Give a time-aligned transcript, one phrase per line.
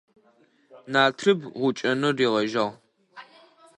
[0.93, 2.67] Натрыб гъукӀэнэу ригъэжьагъ.